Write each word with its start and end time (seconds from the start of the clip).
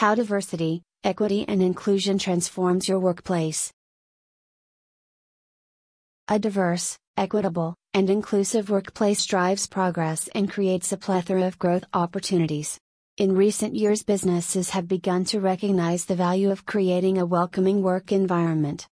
How 0.00 0.14
diversity, 0.14 0.80
equity, 1.04 1.44
and 1.46 1.60
inclusion 1.60 2.16
transforms 2.16 2.88
your 2.88 2.98
workplace. 2.98 3.70
A 6.26 6.38
diverse, 6.38 6.96
equitable, 7.18 7.74
and 7.92 8.08
inclusive 8.08 8.70
workplace 8.70 9.26
drives 9.26 9.66
progress 9.66 10.26
and 10.28 10.50
creates 10.50 10.90
a 10.90 10.96
plethora 10.96 11.46
of 11.46 11.58
growth 11.58 11.84
opportunities. 11.92 12.78
In 13.18 13.36
recent 13.36 13.74
years, 13.74 14.02
businesses 14.02 14.70
have 14.70 14.88
begun 14.88 15.26
to 15.26 15.38
recognize 15.38 16.06
the 16.06 16.16
value 16.16 16.50
of 16.50 16.64
creating 16.64 17.18
a 17.18 17.26
welcoming 17.26 17.82
work 17.82 18.10
environment. 18.10 18.88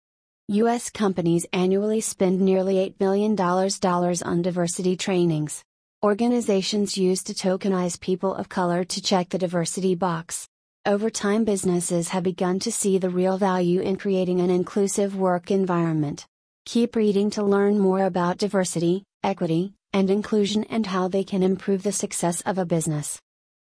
U.S. 0.47 0.89
companies 0.89 1.45
annually 1.51 1.99
spend 1.99 2.39
nearly 2.39 2.75
$8 2.75 2.97
billion 2.97 3.37
on 3.37 4.41
diversity 4.41 4.95
trainings. 4.95 5.65
Organizations 6.01 6.97
use 6.97 7.21
to 7.23 7.33
tokenize 7.33 7.99
people 7.99 8.33
of 8.33 8.47
color 8.47 8.85
to 8.85 9.01
check 9.01 9.27
the 9.27 9.37
diversity 9.37 9.95
box. 9.95 10.47
Over 10.85 11.09
time, 11.09 11.45
businesses 11.45 12.09
have 12.09 12.23
begun 12.23 12.59
to 12.59 12.69
see 12.69 12.97
the 12.97 13.09
real 13.09 13.37
value 13.37 13.79
in 13.79 13.95
creating 13.95 14.41
an 14.41 14.49
inclusive 14.49 15.15
work 15.15 15.49
environment. 15.49 16.25
Keep 16.65 16.97
reading 16.97 17.29
to 17.31 17.43
learn 17.43 17.79
more 17.79 18.03
about 18.03 18.37
diversity, 18.37 19.05
equity, 19.23 19.75
and 19.93 20.09
inclusion 20.09 20.65
and 20.65 20.85
how 20.85 21.07
they 21.07 21.23
can 21.23 21.41
improve 21.41 21.83
the 21.83 21.93
success 21.93 22.41
of 22.41 22.57
a 22.57 22.65
business. 22.65 23.17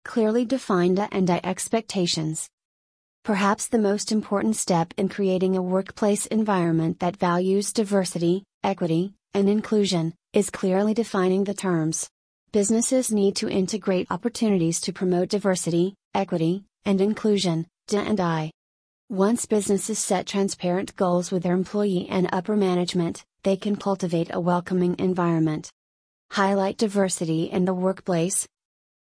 Clearly 0.04 0.44
defined 0.44 0.96
D&I 0.96 1.40
expectations. 1.44 2.46
Perhaps 3.24 3.68
the 3.68 3.78
most 3.78 4.12
important 4.12 4.56
step 4.56 4.92
in 4.98 5.08
creating 5.08 5.56
a 5.56 5.62
workplace 5.62 6.27
environment 6.27 7.00
that 7.00 7.16
values 7.16 7.72
diversity, 7.72 8.44
equity, 8.62 9.14
and 9.32 9.48
inclusion 9.48 10.12
is 10.34 10.50
clearly 10.50 10.92
defining 10.92 11.44
the 11.44 11.54
terms. 11.54 12.06
Businesses 12.52 13.10
need 13.10 13.34
to 13.36 13.48
integrate 13.48 14.10
opportunities 14.10 14.78
to 14.82 14.92
promote 14.92 15.30
diversity, 15.30 15.94
equity, 16.14 16.64
and 16.84 17.00
inclusion, 17.00 17.66
D&I. 17.87 18.50
Once 19.09 19.46
businesses 19.46 19.98
set 19.98 20.27
transparent 20.27 20.95
goals 20.96 21.30
with 21.30 21.42
their 21.42 21.55
employee 21.55 22.06
and 22.11 22.28
upper 22.33 22.56
management, 22.56 23.25
they 23.42 23.56
can 23.56 23.77
cultivate 23.77 24.28
a 24.33 24.41
welcoming 24.41 24.94
environment. 24.98 25.70
Highlight 26.30 26.77
diversity 26.77 27.44
in 27.44 27.64
the 27.64 27.75
workplace. 27.75 28.47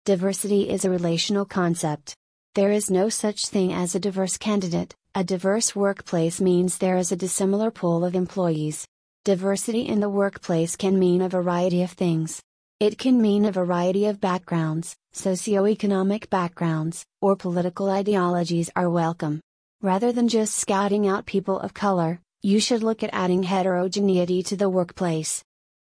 Diversity 0.05 0.69
is 0.69 0.85
a 0.85 0.89
relational 0.89 1.45
concept. 1.45 2.15
There 2.55 2.71
is 2.71 2.89
no 2.89 3.09
such 3.09 3.47
thing 3.47 3.73
as 3.73 3.95
a 3.95 3.99
diverse 3.99 4.37
candidate, 4.37 4.95
a 5.13 5.25
diverse 5.25 5.75
workplace 5.75 6.39
means 6.39 6.77
there 6.77 6.95
is 6.95 7.11
a 7.11 7.17
dissimilar 7.17 7.69
pool 7.69 8.05
of 8.05 8.15
employees. 8.15 8.87
Diversity 9.25 9.87
in 9.87 9.99
the 9.99 10.09
workplace 10.09 10.77
can 10.77 10.97
mean 10.97 11.21
a 11.21 11.27
variety 11.27 11.81
of 11.81 11.91
things. 11.91 12.41
It 12.81 12.97
can 12.97 13.21
mean 13.21 13.45
a 13.45 13.51
variety 13.51 14.07
of 14.07 14.19
backgrounds, 14.19 14.95
socioeconomic 15.13 16.31
backgrounds, 16.31 17.05
or 17.21 17.35
political 17.35 17.91
ideologies 17.91 18.71
are 18.75 18.89
welcome. 18.89 19.39
Rather 19.83 20.11
than 20.11 20.27
just 20.27 20.55
scouting 20.55 21.07
out 21.07 21.27
people 21.27 21.59
of 21.59 21.75
color, 21.75 22.19
you 22.41 22.59
should 22.59 22.81
look 22.81 23.03
at 23.03 23.11
adding 23.13 23.43
heterogeneity 23.43 24.41
to 24.41 24.57
the 24.57 24.67
workplace. 24.67 25.43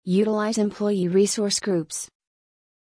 Utilize 0.04 0.58
employee 0.58 1.08
resource 1.08 1.58
groups. 1.58 2.08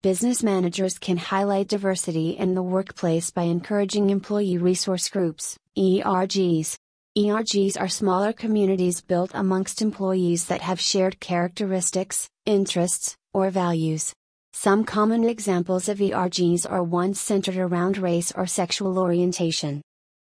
Business 0.02 0.42
managers 0.42 0.98
can 0.98 1.16
highlight 1.16 1.68
diversity 1.68 2.30
in 2.30 2.56
the 2.56 2.62
workplace 2.76 3.30
by 3.30 3.44
encouraging 3.44 4.10
employee 4.10 4.58
resource 4.58 5.08
groups, 5.08 5.56
ERGs. 5.78 6.74
ERGs 7.16 7.80
are 7.80 7.88
smaller 7.88 8.32
communities 8.32 9.00
built 9.00 9.30
amongst 9.32 9.80
employees 9.80 10.46
that 10.46 10.62
have 10.62 10.80
shared 10.80 11.20
characteristics, 11.20 12.28
interests, 12.46 13.16
or 13.32 13.50
values. 13.50 14.12
Some 14.52 14.84
common 14.84 15.24
examples 15.24 15.88
of 15.88 15.98
ERGs 15.98 16.70
are 16.70 16.82
ones 16.82 17.20
centered 17.20 17.56
around 17.56 17.98
race 17.98 18.32
or 18.36 18.46
sexual 18.46 18.98
orientation. 18.98 19.82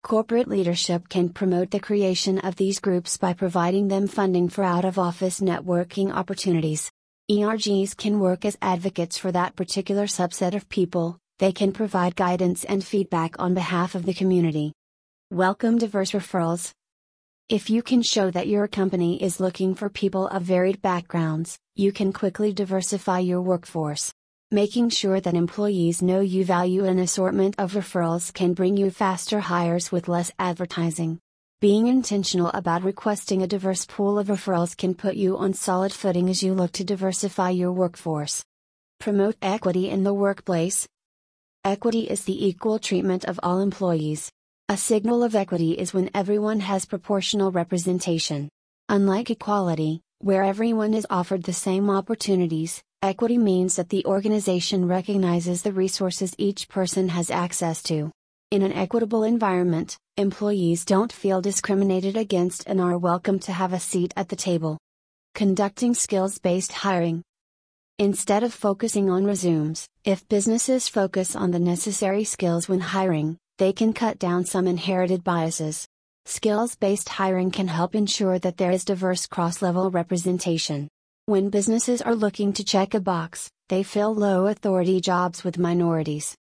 Corporate 0.03 0.47
leadership 0.47 1.09
can 1.09 1.29
promote 1.29 1.71
the 1.71 1.79
creation 1.79 2.39
of 2.39 2.55
these 2.55 2.79
groups 2.79 3.17
by 3.17 3.33
providing 3.33 3.88
them 3.88 4.07
funding 4.07 4.47
for 4.49 4.63
out 4.63 4.85
of 4.85 4.99
office 4.99 5.39
networking 5.39 6.13
opportunities. 6.13 6.91
ERGs 7.29 7.97
can 7.97 8.19
work 8.19 8.45
as 8.45 8.57
advocates 8.61 9.17
for 9.17 9.31
that 9.31 9.55
particular 9.55 10.05
subset 10.05 10.55
of 10.55 10.69
people, 10.69 11.17
they 11.39 11.51
can 11.51 11.72
provide 11.72 12.16
guidance 12.16 12.63
and 12.63 12.84
feedback 12.84 13.35
on 13.39 13.53
behalf 13.53 13.95
of 13.95 14.05
the 14.05 14.13
community. 14.13 14.72
Welcome 15.31 15.79
diverse 15.79 16.11
referrals. 16.11 16.72
If 17.47 17.69
you 17.69 17.83
can 17.83 18.01
show 18.01 18.31
that 18.31 18.47
your 18.47 18.67
company 18.67 19.22
is 19.22 19.39
looking 19.39 19.75
for 19.75 19.88
people 19.88 20.28
of 20.29 20.41
varied 20.41 20.81
backgrounds, 20.81 21.59
you 21.75 21.91
can 21.91 22.11
quickly 22.11 22.51
diversify 22.51 23.19
your 23.19 23.39
workforce. 23.39 24.11
Making 24.50 24.89
sure 24.89 25.22
that 25.22 25.35
employees 25.35 26.01
know 26.01 26.22
you 26.22 26.44
value 26.44 26.85
an 26.85 26.97
assortment 26.97 27.53
of 27.59 27.73
referrals 27.73 28.34
can 28.34 28.55
bring 28.55 28.78
you 28.78 28.89
faster 28.89 29.41
hires 29.41 29.91
with 29.91 30.07
less 30.07 30.31
advertising. 30.39 31.19
Being 31.61 31.85
intentional 31.85 32.50
about 32.50 32.81
requesting 32.81 33.44
a 33.44 33.47
diverse 33.47 33.85
pool 33.85 34.17
of 34.17 34.29
referrals 34.29 34.75
can 34.75 34.95
put 34.95 35.16
you 35.16 35.38
on 35.38 35.53
solid 35.53 35.94
footing 35.94 36.29
as 36.31 36.41
you 36.41 36.55
look 36.55 36.72
to 36.72 36.84
diversify 36.84 37.51
your 37.51 37.72
workforce. 37.72 38.44
Promote 39.00 39.35
equity 39.44 39.88
in 39.88 40.03
the 40.03 40.16
workplace. 40.16 40.88
Equity 41.63 42.09
is 42.09 42.25
the 42.25 42.47
equal 42.47 42.79
treatment 42.79 43.23
of 43.23 43.39
all 43.44 43.59
employees. 43.59 44.31
A 44.68 44.78
signal 44.78 45.24
of 45.24 45.36
equity 45.36 45.72
is 45.74 45.94
when 45.94 46.09
everyone 46.14 46.59
has 46.59 46.86
proportional 46.86 47.52
representation. 47.52 48.50
Unlike 48.90 49.30
equality, 49.30 50.02
where 50.20 50.44
everyone 50.44 50.94
is 50.94 51.08
offered 51.09 51.44
the 51.44 51.53
same 51.53 51.90
opportunities, 51.90 52.81
Equity 53.06 53.38
means 53.38 53.76
that 53.76 53.90
the 53.90 54.03
organization 54.08 54.88
recognizes 54.88 55.62
the 55.62 55.72
resources 55.72 56.34
each 56.40 56.68
person 56.68 57.08
has 57.09 57.30
access 57.30 57.84
to. 57.84 58.09
In 58.50 58.64
an 58.64 58.74
equitable 58.74 59.24
environment, 59.24 59.96
employees 60.18 60.84
don't 60.86 61.14
feel 61.14 61.40
discriminated 61.40 62.18
against 62.18 62.64
and 62.66 62.82
are 62.82 62.97
welcome 62.97 63.38
to 63.42 63.52
have 63.52 63.74
a 63.74 63.80
seat 63.80 64.12
at 64.18 64.30
the 64.30 64.36
table. 64.36 64.80
Conducting 65.36 65.94
skills 65.94 66.40
based 66.40 66.72
hiring. 66.72 67.22
Instead 68.00 68.42
of 68.42 68.56
focusing 68.56 69.08
on 69.12 69.24
resumes, 69.24 69.88
if 70.03 70.28
businesses 70.28 70.90
focus 70.90 71.36
on 71.36 71.52
the 71.52 71.59
necessary 71.59 72.24
skills 72.24 72.68
when 72.68 72.80
hiring, 72.80 73.38
they 73.57 73.71
can 73.71 73.93
cut 73.93 74.19
down 74.19 74.45
some 74.45 74.67
inherited 74.67 75.23
biases. 75.23 75.88
Skills 76.25 76.75
based 76.75 77.07
hiring 77.07 77.51
can 77.51 77.67
help 77.67 77.95
ensure 77.95 78.38
that 78.39 78.57
there 78.57 78.71
is 78.71 78.83
diverse 78.83 79.27
cross 79.27 79.61
level 79.61 79.91
representation. 79.91 80.89
When 81.25 81.49
businesses 81.49 82.01
are 82.01 82.16
looking 82.16 82.51
to 82.53 82.63
check 82.63 82.93
a 82.93 82.99
box, 82.99 83.49
they 83.69 83.83
fill 83.83 84.13
low 84.13 84.47
authority 84.47 84.99
jobs 84.99 85.43
with 85.43 85.57
minorities. 85.57 86.35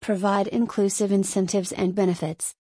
Provide 0.00 0.46
inclusive 0.48 1.12
incentives 1.12 1.72
and 1.72 1.94
benefits. 1.94 2.54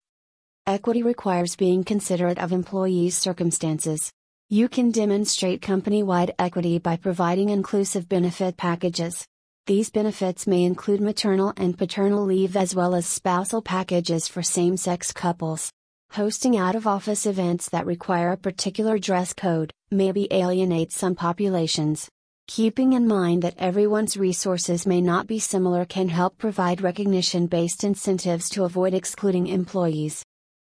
Equity 0.67 1.03
requires 1.03 1.57
being 1.57 1.85
considerate 1.85 2.39
of 2.39 2.53
employees' 2.53 3.17
circumstances. 3.17 4.13
You 4.49 4.69
can 4.69 4.91
demonstrate 4.91 5.63
company 5.63 6.03
wide 6.03 6.35
equity 6.39 6.79
by 6.79 6.97
providing 6.97 7.49
inclusive 7.49 8.09
benefit 8.09 8.57
packages. 8.57 9.27
These 9.67 9.91
benefits 9.91 10.49
may 10.49 10.65
include 10.65 11.01
maternal 11.01 11.53
and 11.57 11.79
paternal 11.79 12.25
leave 12.25 12.57
as 12.57 12.75
well 12.75 12.97
as 12.97 13.07
spousal 13.07 13.63
packages 13.63 14.27
for 14.27 14.43
same 14.43 14.77
sex 14.77 15.13
couples. 15.13 15.71
Hosting 16.11 16.57
out 16.57 16.75
of 16.75 16.89
office 16.89 17.27
events 17.27 17.69
that 17.69 17.87
require 17.87 18.33
a 18.33 18.37
particular 18.37 18.99
dress 18.99 19.33
code, 19.33 19.73
maybe 19.89 20.27
alienate 20.33 20.91
some 20.91 21.15
populations. 21.15 22.09
Keeping 22.49 22.95
in 22.95 23.07
mind 23.07 23.43
that 23.43 23.55
everyone's 23.57 24.17
resources 24.17 24.85
may 24.85 25.01
not 25.01 25.29
be 25.29 25.39
similar 25.39 25.85
can 25.85 26.09
help 26.09 26.39
provide 26.39 26.81
recognition 26.81 27.47
based 27.47 27.85
incentives 27.85 28.49
to 28.51 28.65
avoid 28.65 28.95
excluding 28.95 29.47
employees. 29.47 30.25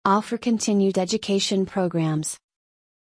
Offer 0.05 0.39
continued 0.39 0.97
education 0.97 1.67
programs. 1.67 2.39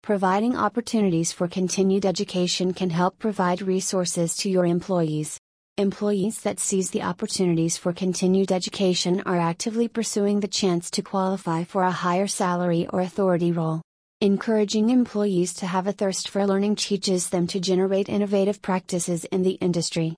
Providing 0.02 0.56
opportunities 0.56 1.34
for 1.34 1.50
continued 1.50 2.06
education 2.06 2.74
can 2.74 2.92
help 2.92 3.20
provide 3.20 3.62
resources 3.62 4.38
to 4.38 4.50
your 4.50 4.66
employees. 4.66 5.38
Employees 5.78 6.40
that 6.40 6.58
seize 6.58 6.92
the 6.92 7.02
opportunities 7.02 7.76
for 7.76 7.92
continued 7.92 8.50
education 8.50 9.22
are 9.26 9.38
actively 9.38 9.90
pursuing 9.90 10.40
the 10.40 10.48
chance 10.48 10.90
to 10.90 11.02
qualify 11.02 11.66
for 11.66 11.84
a 11.84 11.92
higher 11.92 12.28
salary 12.28 12.88
or 12.94 13.02
authority 13.02 13.52
role. 13.52 13.82
Encouraging 14.22 14.90
employees 14.90 15.54
to 15.56 15.66
have 15.66 15.86
a 15.86 15.92
thirst 15.92 16.30
for 16.30 16.48
learning 16.48 16.78
teaches 16.78 17.28
them 17.28 17.46
to 17.48 17.60
generate 17.60 18.08
innovative 18.08 18.62
practices 18.62 19.26
in 19.26 19.44
the 19.44 19.56
industry. 19.56 20.16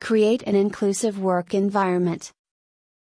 Create 0.00 0.44
an 0.44 0.54
inclusive 0.54 1.18
work 1.18 1.52
environment. 1.52 2.30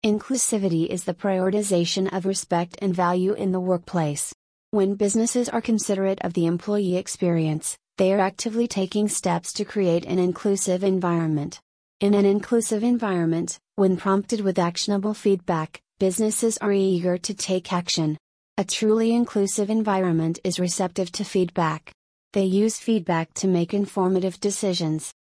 Inclusivity 0.06 0.86
is 0.86 1.04
the 1.04 1.16
prioritization 1.16 2.16
of 2.16 2.28
respect 2.28 2.78
and 2.80 2.94
value 2.94 3.34
in 3.34 3.52
the 3.52 3.60
workplace. 3.60 4.32
When 4.70 4.94
businesses 4.94 5.50
are 5.50 5.62
considerate 5.62 6.20
of 6.22 6.34
the 6.34 6.46
employee 6.46 6.96
experience, 6.96 7.76
they 7.98 8.14
are 8.14 8.20
actively 8.20 8.68
taking 8.68 9.10
steps 9.10 9.52
to 9.54 9.66
create 9.66 10.06
an 10.06 10.20
inclusive 10.20 10.84
environment. 10.84 11.60
In 12.00 12.14
an 12.14 12.26
inclusive 12.26 12.84
environment, 12.84 13.58
when 13.76 13.98
prompted 13.98 14.42
with 14.42 14.60
actionable 14.60 15.16
feedback, 15.16 15.82
businesses 15.98 16.60
are 16.60 16.72
eager 16.72 17.18
to 17.18 17.34
take 17.34 17.74
action. 17.74 18.20
A 18.60 18.64
truly 18.64 19.16
inclusive 19.16 19.72
environment 19.72 20.38
is 20.44 20.60
receptive 20.60 21.12
to 21.14 21.24
feedback. 21.24 21.92
They 22.34 22.44
use 22.44 22.78
feedback 22.78 23.34
to 23.36 23.48
make 23.48 23.74
informative 23.74 24.40
decisions. 24.40 25.12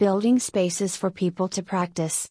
Building 0.00 0.40
spaces 0.40 0.96
for 0.96 1.12
people 1.12 1.46
to 1.46 1.62
practice. 1.62 2.28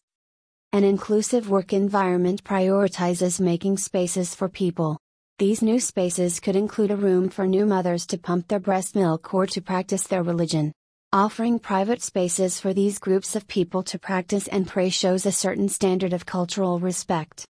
An 0.74 0.84
inclusive 0.84 1.48
work 1.48 1.72
environment 1.72 2.44
prioritizes 2.44 3.40
making 3.40 3.78
spaces 3.78 4.34
for 4.34 4.50
people. 4.50 4.98
These 5.38 5.62
new 5.62 5.80
spaces 5.80 6.38
could 6.38 6.54
include 6.54 6.90
a 6.90 6.96
room 6.96 7.30
for 7.30 7.46
new 7.46 7.64
mothers 7.64 8.04
to 8.08 8.18
pump 8.18 8.48
their 8.48 8.60
breast 8.60 8.94
milk 8.94 9.32
or 9.32 9.46
to 9.46 9.62
practice 9.62 10.06
their 10.06 10.22
religion. 10.22 10.72
Offering 11.16 11.58
private 11.58 12.02
spaces 12.02 12.60
for 12.60 12.74
these 12.74 12.98
groups 12.98 13.34
of 13.34 13.48
people 13.48 13.82
to 13.84 13.98
practice 13.98 14.48
and 14.48 14.68
pray 14.68 14.90
shows 14.90 15.24
a 15.24 15.32
certain 15.32 15.66
standard 15.66 16.12
of 16.12 16.26
cultural 16.26 16.78
respect. 16.78 17.46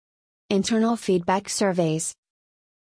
Internal 0.49 0.97
feedback 0.97 1.47
surveys. 1.47 2.13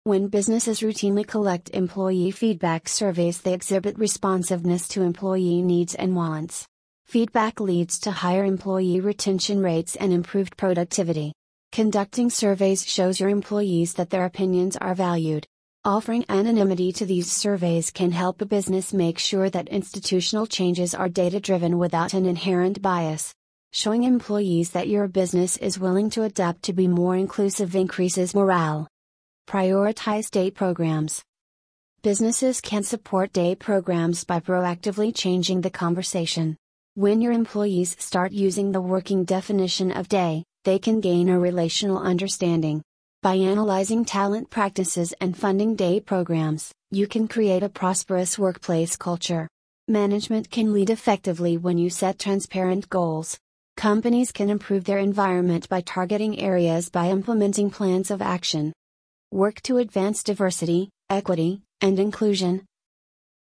When 0.05 0.27
businesses 0.27 0.79
routinely 0.79 1.27
collect 1.27 1.69
employee 1.69 2.31
feedback 2.31 2.89
surveys, 2.89 3.41
they 3.41 3.53
exhibit 3.53 3.99
responsiveness 3.99 4.87
to 4.87 5.03
employee 5.03 5.61
needs 5.61 5.93
and 5.93 6.15
wants. 6.15 6.65
Feedback 7.05 7.59
leads 7.59 7.99
to 7.99 8.09
higher 8.09 8.43
employee 8.43 9.01
retention 9.01 9.61
rates 9.61 9.95
and 9.95 10.11
improved 10.11 10.57
productivity. 10.57 11.31
Conducting 11.71 12.31
surveys 12.31 12.83
shows 12.87 13.19
your 13.19 13.29
employees 13.29 13.93
that 13.93 14.09
their 14.09 14.25
opinions 14.25 14.77
are 14.77 14.95
valued. 14.95 15.45
Offering 15.83 16.25
anonymity 16.29 16.91
to 16.91 17.07
these 17.07 17.31
surveys 17.31 17.89
can 17.89 18.11
help 18.11 18.39
a 18.39 18.45
business 18.45 18.93
make 18.93 19.17
sure 19.17 19.49
that 19.49 19.67
institutional 19.69 20.45
changes 20.45 20.93
are 20.93 21.09
data 21.09 21.39
driven 21.39 21.79
without 21.79 22.13
an 22.13 22.27
inherent 22.27 22.83
bias. 22.83 23.33
Showing 23.73 24.03
employees 24.03 24.69
that 24.71 24.89
your 24.89 25.07
business 25.07 25.57
is 25.57 25.79
willing 25.79 26.11
to 26.11 26.21
adapt 26.21 26.61
to 26.63 26.73
be 26.73 26.87
more 26.87 27.15
inclusive 27.15 27.75
increases 27.75 28.35
morale. 28.35 28.87
Prioritize 29.49 30.29
DEI 30.29 30.51
programs. 30.51 31.23
Businesses 32.03 32.61
can 32.61 32.83
support 32.83 33.33
DEI 33.33 33.55
programs 33.55 34.23
by 34.23 34.39
proactively 34.39 35.11
changing 35.15 35.61
the 35.61 35.71
conversation. 35.71 36.57
When 36.93 37.21
your 37.21 37.31
employees 37.31 37.95
start 37.97 38.33
using 38.33 38.71
the 38.71 38.81
working 38.81 39.23
definition 39.23 39.91
of 39.91 40.09
DEI, 40.09 40.43
they 40.63 40.77
can 40.77 40.99
gain 40.99 41.27
a 41.27 41.39
relational 41.39 41.97
understanding. 41.97 42.83
By 43.23 43.35
analyzing 43.35 44.03
talent 44.03 44.49
practices 44.49 45.13
and 45.21 45.37
funding 45.37 45.75
DEI 45.75 45.99
programs, 45.99 46.73
you 46.89 47.05
can 47.05 47.27
create 47.27 47.61
a 47.61 47.69
prosperous 47.69 48.39
workplace 48.39 48.97
culture. 48.97 49.47
Management 49.87 50.49
can 50.49 50.73
lead 50.73 50.89
effectively 50.89 51.55
when 51.55 51.77
you 51.77 51.91
set 51.91 52.17
transparent 52.17 52.89
goals. 52.89 53.37
Companies 53.77 54.31
can 54.31 54.49
improve 54.49 54.85
their 54.85 54.97
environment 54.97 55.69
by 55.69 55.81
targeting 55.81 56.39
areas 56.39 56.89
by 56.89 57.09
implementing 57.09 57.69
plans 57.69 58.09
of 58.09 58.23
action. 58.23 58.73
Work 59.31 59.61
to 59.63 59.77
advance 59.77 60.23
diversity, 60.23 60.89
equity, 61.07 61.61
and 61.79 61.99
inclusion. 61.99 62.65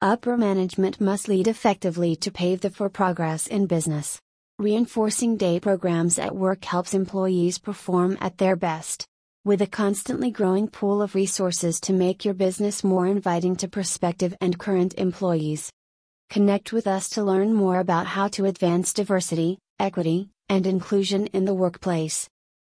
Upper 0.03 0.37
management 0.37 1.01
must 1.01 1.29
lead 1.29 1.47
effectively 1.47 2.17
to 2.17 2.33
pave 2.33 2.63
the 2.63 2.69
way 2.71 2.75
for 2.75 2.89
progress 2.89 3.47
in 3.47 3.67
business. 3.67 4.19
Reinforcing 4.59 5.37
DEI 5.37 5.61
programs 5.61 6.19
at 6.19 6.35
work 6.35 6.65
helps 6.65 6.95
employees 6.95 7.61
perform 7.61 8.19
at 8.21 8.39
their 8.39 8.57
best 8.57 9.08
with 9.49 9.63
a 9.63 9.67
constantly 9.67 10.31
growing 10.31 10.69
pool 10.69 11.01
of 11.01 11.15
resources 11.15 11.81
to 11.81 11.95
make 11.95 12.23
your 12.23 12.35
business 12.35 12.85
more 12.85 13.07
inviting 13.07 13.57
to 13.57 13.67
prospective 13.67 14.37
and 14.43 14.59
current 14.59 14.93
employees. 14.99 15.73
Connect 16.29 16.71
with 16.71 16.87
us 16.87 17.09
to 17.09 17.25
learn 17.25 17.55
more 17.55 17.81
about 17.81 18.07
how 18.07 18.29
to 18.29 18.45
advance 18.45 18.93
diversity, 18.93 19.57
equity, 19.81 20.29
and 20.51 20.67
inclusion 20.67 21.29
in 21.29 21.47
the 21.47 21.55
workplace. 21.55 22.29